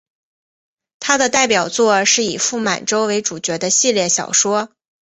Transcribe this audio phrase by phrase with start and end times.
[0.99, 4.69] 他的代表作是以傅满洲为主角的系列小说。